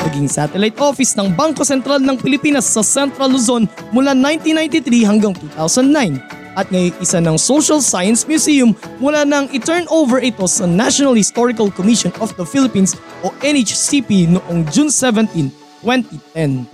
Naging 0.01 0.33
satellite 0.33 0.81
office 0.81 1.13
ng 1.19 1.37
Bangko 1.37 1.61
Sentral 1.61 2.01
ng 2.01 2.17
Pilipinas 2.17 2.65
sa 2.65 2.81
Central 2.81 3.37
Luzon 3.37 3.69
mula 3.93 4.17
1993 4.17 5.05
hanggang 5.05 5.35
2009 5.37 6.41
at 6.59 6.67
ngayon 6.73 6.95
isa 6.99 7.19
ng 7.23 7.37
Social 7.39 7.79
Science 7.79 8.27
Museum 8.27 8.75
mula 8.99 9.23
nang 9.23 9.47
i-turn 9.55 9.87
over 9.93 10.19
ito 10.19 10.49
sa 10.51 10.67
National 10.67 11.15
Historical 11.15 11.71
Commission 11.71 12.11
of 12.19 12.35
the 12.35 12.47
Philippines 12.47 12.97
o 13.23 13.31
NHCP 13.45 14.33
noong 14.35 14.67
June 14.73 14.91
17, 14.91 15.53
2010. 15.85 16.65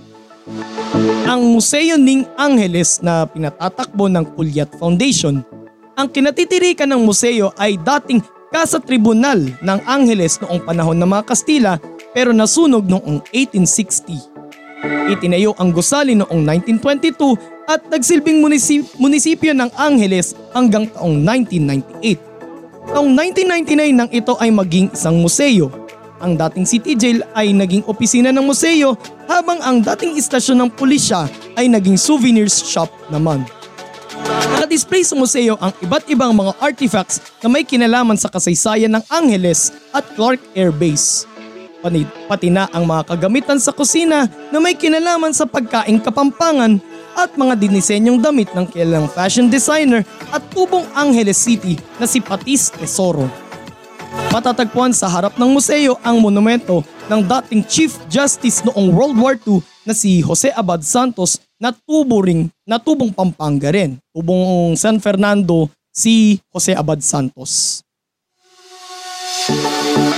Ang 1.27 1.41
Museo 1.51 1.99
Ning 1.99 2.23
Angeles 2.39 3.03
na 3.03 3.27
pinatatakbo 3.27 4.07
ng 4.07 4.23
Pulyat 4.33 4.71
Foundation. 4.79 5.43
Ang 5.99 6.07
kinatitirikan 6.07 6.87
ng 6.87 7.03
museo 7.03 7.51
ay 7.59 7.75
dating 7.75 8.23
Casa 8.47 8.79
Tribunal 8.79 9.43
ng 9.59 9.79
Angeles 9.83 10.39
noong 10.39 10.63
panahon 10.63 10.95
ng 10.95 11.09
mga 11.09 11.23
Kastila 11.27 11.75
pero 12.17 12.33
nasunog 12.33 12.89
noong 12.89 13.21
1860. 13.29 15.13
Itinayo 15.13 15.53
ang 15.61 15.69
gusali 15.69 16.17
noong 16.17 16.41
1922 16.81 17.69
at 17.69 17.85
nagsilbing 17.93 18.41
munisip- 18.41 18.89
munisipyo 18.97 19.53
ng 19.53 19.69
Angeles 19.77 20.33
hanggang 20.49 20.89
taong 20.89 21.21
1998. 21.21 22.17
Taong 22.89 23.13
1999 23.13 23.93
nang 23.93 24.09
ito 24.09 24.33
ay 24.41 24.49
maging 24.49 24.89
isang 24.97 25.21
museo. 25.21 25.69
Ang 26.17 26.33
dating 26.33 26.65
city 26.65 26.97
jail 26.97 27.21
ay 27.37 27.53
naging 27.53 27.85
opisina 27.85 28.33
ng 28.33 28.41
museo 28.41 28.97
habang 29.29 29.61
ang 29.61 29.85
dating 29.85 30.17
istasyon 30.17 30.57
ng 30.65 30.73
pulisya 30.73 31.29
ay 31.53 31.69
naging 31.69 32.01
souvenirs 32.01 32.65
shop 32.65 32.89
naman. 33.13 33.45
Nakadisplay 34.57 35.05
sa 35.05 35.13
museo 35.13 35.53
ang 35.61 35.69
iba't 35.85 36.09
ibang 36.09 36.33
mga 36.33 36.57
artifacts 36.57 37.21
na 37.45 37.53
may 37.53 37.61
kinalaman 37.61 38.17
sa 38.17 38.25
kasaysayan 38.25 38.89
ng 38.97 39.03
Angeles 39.13 39.69
at 39.93 40.01
Clark 40.17 40.41
Air 40.57 40.73
Base. 40.73 41.36
Pati 41.81 42.49
na 42.49 42.65
ang 42.73 42.89
mga 42.89 43.13
kagamitan 43.13 43.61
sa 43.61 43.71
kusina 43.71 44.25
na 44.49 44.57
may 44.57 44.73
kinalaman 44.73 45.31
sa 45.31 45.45
pagkaing 45.45 46.01
kapampangan 46.01 46.81
at 47.17 47.33
mga 47.33 47.57
dinisenyong 47.57 48.21
damit 48.21 48.49
ng 48.53 48.65
kilalang 48.69 49.09
fashion 49.09 49.49
designer 49.49 50.05
at 50.29 50.41
tubong 50.53 50.85
Angeles 50.93 51.41
City 51.41 51.77
na 51.97 52.05
si 52.05 52.21
Patis 52.21 52.69
Tesoro. 52.69 53.25
Matatagpuan 54.29 54.93
sa 54.93 55.09
harap 55.09 55.37
ng 55.37 55.49
museo 55.49 55.97
ang 56.05 56.21
monumento 56.21 56.85
ng 57.09 57.21
dating 57.25 57.63
Chief 57.65 57.91
Justice 58.11 58.61
noong 58.65 58.93
World 58.93 59.17
War 59.17 59.35
II 59.39 59.63
na 59.87 59.95
si 59.95 60.19
Jose 60.21 60.53
Abad 60.53 60.83
Santos 60.83 61.39
na 61.57 61.73
tubo 61.73 62.21
ring 62.21 62.51
na 62.67 62.77
tubong 62.77 63.09
Pampanga 63.09 63.73
rin. 63.73 63.97
Tubong 64.13 64.75
San 64.77 65.01
Fernando 65.01 65.71
si 65.89 66.37
Jose 66.53 66.75
Abad 66.75 67.01
Santos. 67.01 67.81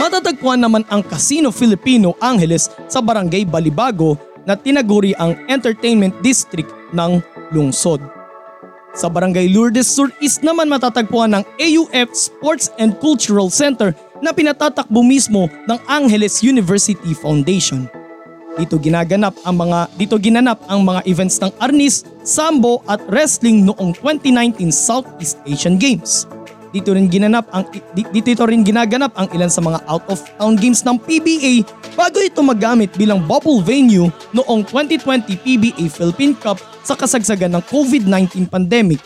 Matatagpuan 0.01 0.57
naman 0.57 0.81
ang 0.89 1.05
Casino 1.05 1.53
Filipino 1.53 2.17
Angeles 2.17 2.73
sa 2.89 2.97
Barangay 2.97 3.45
Balibago 3.45 4.17
na 4.49 4.57
tinaguri 4.57 5.13
ang 5.21 5.37
entertainment 5.45 6.17
district 6.25 6.73
ng 6.97 7.21
lungsod. 7.53 8.01
Sa 8.97 9.05
Barangay 9.05 9.53
Lourdes 9.53 9.85
Sur 9.85 10.09
East 10.17 10.41
naman 10.41 10.65
matatagpuan 10.65 11.37
ang 11.37 11.45
AUF 11.61 12.09
Sports 12.17 12.73
and 12.81 12.97
Cultural 12.97 13.53
Center 13.53 13.93
na 14.17 14.33
pinatatakbo 14.33 15.05
mismo 15.05 15.45
ng 15.69 15.77
Angeles 15.85 16.41
University 16.41 17.13
Foundation. 17.13 17.85
Dito 18.57 18.81
ginaganap 18.81 19.37
ang 19.45 19.61
mga 19.61 19.93
dito 19.93 20.17
ginanap 20.17 20.57
ang 20.65 20.81
mga 20.81 21.05
events 21.05 21.37
ng 21.37 21.53
Arnis, 21.61 22.01
Sambo 22.25 22.81
at 22.89 22.99
Wrestling 23.07 23.61
noong 23.61 23.93
2019 24.01 24.73
Southeast 24.73 25.37
Asian 25.45 25.77
Games. 25.77 26.25
Dito 26.69 26.93
rin 26.93 27.09
ginanap 27.09 27.49
ang 27.49 27.65
dito 27.97 28.43
rin 28.45 28.61
ginaganap 28.61 29.09
ang 29.17 29.25
ilan 29.33 29.49
sa 29.49 29.61
mga 29.61 29.81
out 29.89 30.05
of 30.05 30.21
town 30.37 30.53
games 30.53 30.85
ng 30.85 31.01
PBA 31.01 31.65
bago 31.97 32.21
ito 32.21 32.45
magamit 32.45 32.93
bilang 32.93 33.25
bubble 33.25 33.65
venue 33.65 34.13
noong 34.37 34.61
2020 34.69 35.33
PBA 35.33 35.89
Philippine 35.89 36.37
Cup 36.37 36.61
sa 36.85 36.93
kasagsagan 36.93 37.57
ng 37.57 37.63
COVID-19 37.73 38.45
pandemic. 38.45 39.01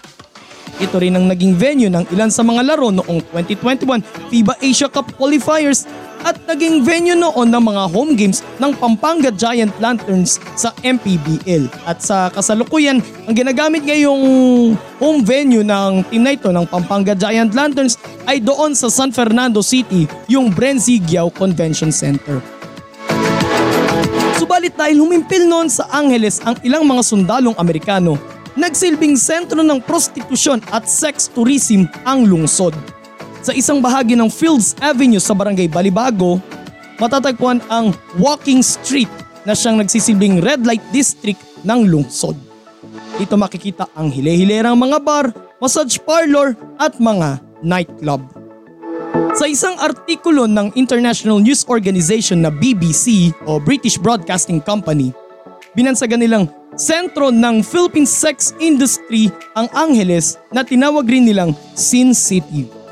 Ito 0.84 1.00
rin 1.00 1.16
ang 1.16 1.32
naging 1.32 1.56
venue 1.56 1.88
ng 1.88 2.04
ilan 2.12 2.34
sa 2.34 2.44
mga 2.44 2.66
laro 2.68 2.92
noong 2.92 3.24
2021 3.32 4.04
FIBA 4.28 4.54
Asia 4.60 4.90
Cup 4.92 5.16
qualifiers 5.16 5.88
at 6.24 6.40
naging 6.48 6.82
venue 6.82 7.16
noon 7.16 7.52
ng 7.52 7.64
mga 7.64 7.84
home 7.92 8.16
games 8.16 8.40
ng 8.58 8.72
Pampanga 8.80 9.30
Giant 9.30 9.72
Lanterns 9.84 10.40
sa 10.56 10.72
MPBL. 10.82 11.68
At 11.84 12.00
sa 12.00 12.32
kasalukuyan, 12.32 13.04
ang 13.28 13.36
ginagamit 13.36 13.84
ngayong 13.84 14.24
home 14.98 15.22
venue 15.22 15.64
ng 15.64 16.08
team 16.08 16.24
na 16.24 16.34
ito 16.34 16.50
ng 16.50 16.66
Pampanga 16.68 17.14
Giant 17.14 17.52
Lanterns 17.52 18.00
ay 18.26 18.40
doon 18.40 18.72
sa 18.74 18.88
San 18.88 19.12
Fernando 19.12 19.60
City, 19.60 20.08
yung 20.32 20.50
Brenzy 20.50 21.04
Giao 21.04 21.28
Convention 21.28 21.92
Center. 21.92 22.40
Subalit 24.40 24.76
dahil 24.76 25.00
humimpil 25.00 25.48
noon 25.48 25.68
sa 25.68 25.88
Angeles 25.92 26.40
ang 26.44 26.58
ilang 26.64 26.84
mga 26.88 27.04
sundalong 27.04 27.56
Amerikano, 27.60 28.16
nagsilbing 28.56 29.20
sentro 29.20 29.60
ng 29.62 29.80
prostitusyon 29.84 30.64
at 30.72 30.88
sex 30.88 31.28
tourism 31.32 31.88
ang 32.08 32.28
lungsod 32.28 32.76
sa 33.44 33.52
isang 33.52 33.84
bahagi 33.84 34.16
ng 34.16 34.32
Fields 34.32 34.72
Avenue 34.80 35.20
sa 35.20 35.36
Barangay 35.36 35.68
Balibago, 35.68 36.40
matatagpuan 36.96 37.60
ang 37.68 37.92
Walking 38.16 38.64
Street 38.64 39.12
na 39.44 39.52
siyang 39.52 39.84
nagsisilbing 39.84 40.40
red 40.40 40.64
light 40.64 40.82
district 40.96 41.44
ng 41.68 41.92
lungsod. 41.92 42.40
Dito 43.20 43.36
makikita 43.36 43.92
ang 44.00 44.08
hile-hilerang 44.08 44.80
mga 44.80 44.98
bar, 45.04 45.36
massage 45.60 46.00
parlor 46.00 46.56
at 46.80 46.96
mga 47.04 47.44
nightclub. 47.60 48.24
Sa 49.36 49.46
isang 49.46 49.76
artikulo 49.76 50.48
ng 50.48 50.72
International 50.80 51.44
News 51.44 51.68
Organization 51.68 52.48
na 52.48 52.50
BBC 52.50 53.36
o 53.44 53.60
British 53.60 54.00
Broadcasting 54.00 54.64
Company, 54.64 55.12
binansagan 55.76 56.24
nilang 56.24 56.48
sentro 56.80 57.28
ng 57.28 57.60
Philippine 57.60 58.08
sex 58.08 58.56
industry 58.64 59.28
ang 59.54 59.68
Angeles 59.76 60.40
na 60.56 60.64
tinawag 60.64 61.06
rin 61.12 61.28
nilang 61.28 61.52
Sin 61.76 62.16
City. 62.16 62.83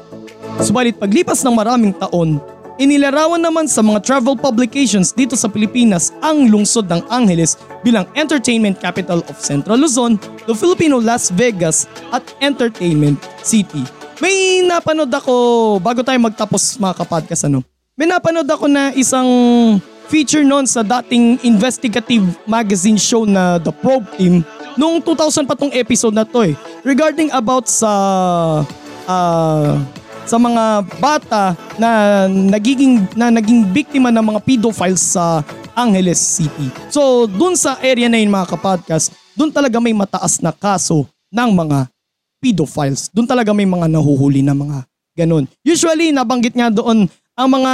Subalit 0.62 0.94
paglipas 1.02 1.42
ng 1.42 1.58
maraming 1.58 1.90
taon, 1.98 2.38
inilarawan 2.78 3.42
naman 3.42 3.66
sa 3.66 3.82
mga 3.82 3.98
travel 4.06 4.38
publications 4.38 5.10
dito 5.10 5.34
sa 5.34 5.50
Pilipinas 5.50 6.14
ang 6.22 6.46
lungsod 6.54 6.86
ng 6.86 7.02
Angeles 7.10 7.58
bilang 7.82 8.06
Entertainment 8.14 8.78
Capital 8.78 9.26
of 9.26 9.42
Central 9.42 9.82
Luzon, 9.82 10.22
the 10.46 10.54
Filipino 10.54 11.02
Las 11.02 11.34
Vegas 11.34 11.90
at 12.14 12.22
Entertainment 12.46 13.18
City. 13.42 13.82
May 14.22 14.62
napanood 14.62 15.10
ako 15.10 15.34
bago 15.82 16.06
tayo 16.06 16.22
magtapos 16.22 16.78
mga 16.78 16.94
kapodcast 16.94 17.50
ano. 17.50 17.66
May 17.98 18.06
napanood 18.06 18.46
ako 18.46 18.70
na 18.70 18.94
isang 18.94 19.26
feature 20.14 20.46
noon 20.46 20.70
sa 20.70 20.86
dating 20.86 21.42
investigative 21.42 22.22
magazine 22.46 23.02
show 23.02 23.26
na 23.26 23.58
The 23.58 23.74
Probe 23.74 24.06
Team 24.14 24.46
noong 24.78 25.02
2000 25.02 25.50
pa 25.50 25.58
tong 25.58 25.74
episode 25.74 26.14
na 26.14 26.22
to 26.22 26.46
eh. 26.46 26.54
Regarding 26.86 27.34
about 27.34 27.66
sa 27.66 27.90
uh, 29.10 29.74
sa 30.32 30.40
mga 30.40 30.88
bata 31.04 31.60
na 31.76 32.24
nagiging 32.32 33.04
na 33.20 33.28
naging 33.28 33.68
biktima 33.68 34.16
ng 34.16 34.24
mga 34.32 34.40
pedophiles 34.48 35.04
sa 35.04 35.44
Angeles 35.76 36.24
City. 36.24 36.72
So 36.88 37.28
dun 37.28 37.60
sa 37.60 37.76
area 37.84 38.08
na 38.08 38.16
yun 38.16 38.32
mga 38.32 38.56
kapodcast, 38.56 39.12
dun 39.36 39.52
talaga 39.52 39.84
may 39.84 39.92
mataas 39.92 40.40
na 40.40 40.56
kaso 40.56 41.04
ng 41.28 41.52
mga 41.52 41.92
pedophiles. 42.40 43.12
Dun 43.12 43.28
talaga 43.28 43.52
may 43.52 43.68
mga 43.68 43.92
nahuhuli 43.92 44.40
na 44.40 44.56
mga 44.56 44.88
ganun. 45.20 45.52
Usually 45.68 46.16
nabanggit 46.16 46.56
nga 46.56 46.72
doon 46.72 47.12
ang 47.36 47.50
mga 47.52 47.74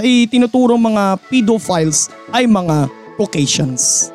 itinuturong 0.00 0.80
mga 0.80 1.20
pedophiles 1.28 2.08
ay 2.32 2.48
mga 2.48 2.88
Caucasians. 3.20 4.08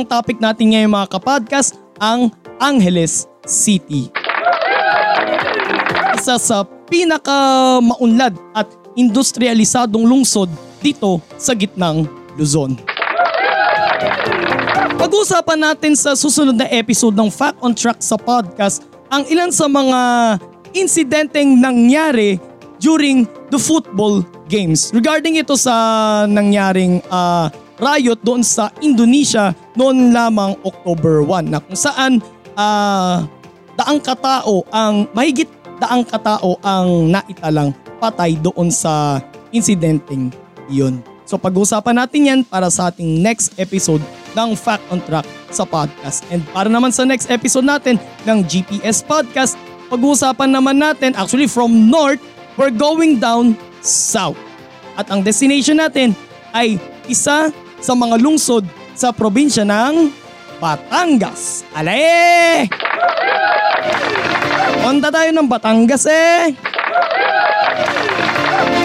Ang 0.00 0.08
topic 0.08 0.40
natin 0.40 0.72
ngayon 0.72 0.88
mga 0.88 1.12
kapodcast, 1.12 1.76
ang 2.00 2.32
Angeles 2.56 3.28
City. 3.44 4.08
Isa 6.16 6.40
sa 6.40 6.64
pinaka 6.88 7.76
maunlad 7.84 8.32
at 8.56 8.64
industrialisadong 8.96 10.08
lungsod 10.08 10.48
dito 10.80 11.20
sa 11.36 11.52
gitnang 11.52 12.08
Luzon. 12.40 12.80
Pag-uusapan 14.96 15.68
natin 15.68 15.92
sa 15.92 16.16
susunod 16.16 16.56
na 16.56 16.64
episode 16.72 17.12
ng 17.12 17.28
Fact 17.28 17.60
on 17.60 17.76
Track 17.76 18.00
sa 18.00 18.16
podcast 18.16 18.80
ang 19.12 19.28
ilan 19.28 19.52
sa 19.52 19.68
mga 19.68 20.00
insidenteng 20.72 21.60
nangyari 21.60 22.40
during 22.80 23.28
the 23.52 23.60
football 23.60 24.24
games. 24.48 24.88
Regarding 24.96 25.36
ito 25.36 25.60
sa 25.60 26.24
nangyaring 26.24 27.04
uh, 27.12 27.52
riot 27.80 28.20
doon 28.20 28.44
sa 28.44 28.68
Indonesia 28.84 29.56
noon 29.74 30.12
lamang 30.12 30.54
October 30.62 31.24
1 31.24 31.48
na 31.50 31.58
kung 31.58 31.78
saan 31.78 32.20
uh, 32.54 33.24
daang 33.80 33.98
katao 33.98 34.62
ang 34.68 35.08
mahigit 35.16 35.48
daang 35.80 36.04
katao 36.04 36.60
ang 36.60 37.08
naitalang 37.08 37.72
patay 37.96 38.36
doon 38.36 38.68
sa 38.68 39.24
insidenteng 39.48 40.28
iyon. 40.68 41.00
So 41.24 41.40
pag-uusapan 41.40 41.96
natin 41.96 42.20
yan 42.28 42.40
para 42.44 42.68
sa 42.68 42.92
ating 42.92 43.24
next 43.24 43.56
episode 43.56 44.04
ng 44.36 44.50
Fact 44.58 44.84
on 44.92 45.00
Track 45.06 45.24
sa 45.48 45.64
podcast. 45.64 46.26
And 46.28 46.44
para 46.52 46.68
naman 46.68 46.92
sa 46.92 47.08
next 47.08 47.32
episode 47.32 47.64
natin 47.64 47.96
ng 48.28 48.44
GPS 48.44 49.00
Podcast, 49.00 49.56
pag-uusapan 49.88 50.50
naman 50.52 50.78
natin 50.78 51.16
actually 51.16 51.46
from 51.46 51.88
north, 51.88 52.20
we're 52.58 52.74
going 52.74 53.22
down 53.22 53.56
south. 53.80 54.38
At 54.98 55.08
ang 55.08 55.24
destination 55.24 55.80
natin 55.80 56.12
ay 56.52 56.76
isa 57.06 57.54
sa 57.80 57.96
mga 57.96 58.20
lungsod 58.20 58.62
sa 58.92 59.10
probinsya 59.10 59.64
ng 59.64 60.12
Batangas. 60.60 61.64
Alay! 61.72 62.68
Punta 64.84 65.08
tayo 65.08 65.30
ng 65.32 65.48
Batangas 65.48 66.04
eh! 66.04 66.52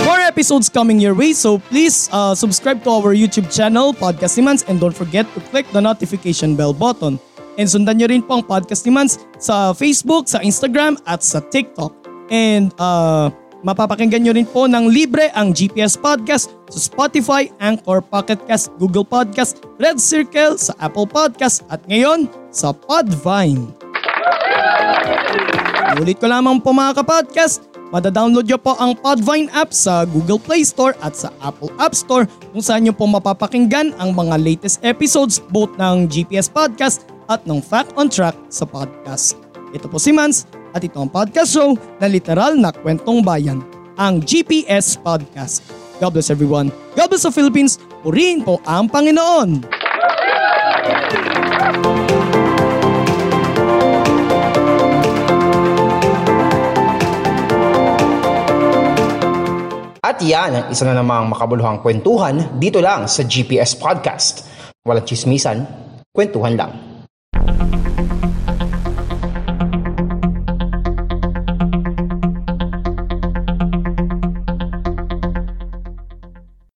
More 0.08 0.24
episodes 0.24 0.72
coming 0.72 1.04
your 1.04 1.14
way, 1.14 1.36
so 1.36 1.60
please 1.68 2.08
uh, 2.16 2.32
subscribe 2.32 2.80
to 2.88 2.90
our 2.90 3.12
YouTube 3.12 3.52
channel, 3.52 3.92
Podcast 3.92 4.40
ni 4.40 4.48
Mans, 4.48 4.64
and 4.72 4.80
don't 4.80 4.96
forget 4.96 5.28
to 5.36 5.40
click 5.52 5.68
the 5.76 5.82
notification 5.84 6.56
bell 6.56 6.72
button. 6.72 7.20
And 7.60 7.68
sundan 7.68 8.00
nyo 8.00 8.08
rin 8.08 8.24
po 8.24 8.40
ang 8.40 8.44
Podcast 8.48 8.88
ni 8.88 8.96
Mans 8.96 9.20
sa 9.40 9.76
Facebook, 9.76 10.32
sa 10.32 10.40
Instagram, 10.40 10.96
at 11.04 11.24
sa 11.24 11.44
TikTok. 11.44 11.92
And 12.32 12.72
uh, 12.80 13.32
Mapapakinggan 13.66 14.22
nyo 14.22 14.34
rin 14.38 14.46
po 14.46 14.70
ng 14.70 14.94
libre 14.94 15.34
ang 15.34 15.50
GPS 15.50 15.98
Podcast 15.98 16.54
sa 16.70 16.80
Spotify, 16.82 17.50
Anchor, 17.62 18.02
Pocket 18.02 18.42
Cast, 18.50 18.74
Google 18.82 19.06
Podcast, 19.06 19.62
Red 19.78 20.02
Circle, 20.02 20.58
sa 20.58 20.74
Apple 20.82 21.06
Podcast 21.06 21.62
at 21.70 21.82
ngayon 21.86 22.26
sa 22.50 22.74
Podvine. 22.74 23.70
Ulit 25.96 26.20
ko 26.20 26.28
lamang 26.28 26.60
po 26.60 26.76
mga 26.76 27.00
kapodcast, 27.00 27.72
madadownload 27.94 28.50
nyo 28.50 28.60
po 28.60 28.76
ang 28.76 28.98
Podvine 29.00 29.48
app 29.56 29.72
sa 29.72 30.04
Google 30.04 30.42
Play 30.42 30.66
Store 30.68 30.92
at 31.00 31.16
sa 31.16 31.32
Apple 31.40 31.72
App 31.80 31.96
Store 31.96 32.28
kung 32.52 32.60
saan 32.60 32.84
nyo 32.84 32.94
po 32.94 33.08
mapapakinggan 33.08 33.96
ang 34.02 34.12
mga 34.12 34.36
latest 34.42 34.84
episodes 34.84 35.40
both 35.54 35.72
ng 35.80 36.10
GPS 36.12 36.52
Podcast 36.52 37.08
at 37.32 37.46
ng 37.48 37.62
Fact 37.64 37.96
on 37.96 38.12
Track 38.12 38.36
sa 38.52 38.68
podcast. 38.68 39.40
Ito 39.72 39.88
po 39.88 39.98
si 39.98 40.12
Mans 40.12 40.46
at 40.76 40.84
ito 40.84 41.00
ang 41.00 41.08
podcast 41.08 41.56
show 41.56 41.74
na 42.04 42.12
literal 42.12 42.60
na 42.60 42.76
kwentong 42.76 43.24
bayan, 43.24 43.64
ang 43.96 44.20
GPS 44.20 45.00
Podcast. 45.00 45.85
God 46.00 46.12
bless 46.12 46.28
everyone. 46.28 46.72
God 46.96 47.08
bless 47.08 47.24
the 47.24 47.32
Philippines. 47.32 47.80
Purihin 48.04 48.44
po 48.44 48.60
ang 48.68 48.92
Panginoon. 48.92 49.64
At 60.06 60.22
yan 60.22 60.70
isa 60.70 60.86
na 60.86 61.02
namang 61.02 61.34
makabuluhang 61.34 61.82
kwentuhan 61.82 62.62
dito 62.62 62.78
lang 62.78 63.10
sa 63.10 63.26
GPS 63.26 63.74
Podcast. 63.74 64.46
Walang 64.86 65.02
chismisan, 65.02 65.66
kwentuhan 66.14 66.54
lang. 66.54 66.85